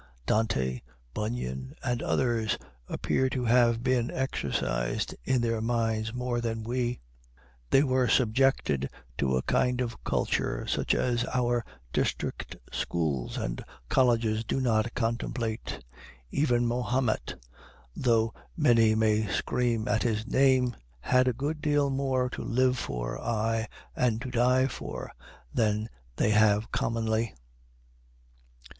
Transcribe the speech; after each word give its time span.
Dante, 0.25 0.79
Bunyan, 1.13 1.75
and 1.83 2.01
others, 2.01 2.57
appear 2.87 3.29
to 3.29 3.45
have 3.45 3.83
been 3.83 4.09
exercised 4.09 5.13
in 5.25 5.41
their 5.43 5.61
minds 5.61 6.11
more 6.11 6.41
than 6.41 6.63
we: 6.63 6.99
they 7.69 7.83
were 7.83 8.07
subjected 8.07 8.89
to 9.19 9.37
a 9.37 9.43
kind 9.43 9.79
of 9.79 10.03
culture 10.03 10.65
such 10.65 10.95
as 10.95 11.23
our 11.35 11.63
district 11.93 12.55
schools 12.71 13.37
and 13.37 13.63
colleges 13.89 14.43
do 14.43 14.59
not 14.59 14.91
contemplate. 14.95 15.85
Even 16.31 16.67
Mahomet, 16.67 17.35
though 17.95 18.33
many 18.57 18.95
may 18.95 19.27
scream 19.27 19.87
at 19.87 20.01
his 20.01 20.25
name, 20.25 20.75
had 21.01 21.27
a 21.27 21.31
good 21.31 21.61
deal 21.61 21.91
more 21.91 22.27
to 22.27 22.41
live 22.41 22.75
for, 22.79 23.19
ay, 23.21 23.67
and 23.95 24.19
to 24.23 24.31
die 24.31 24.65
for, 24.65 25.11
than 25.53 25.87
they 26.15 26.31
have 26.31 26.71
commonly. 26.71 27.35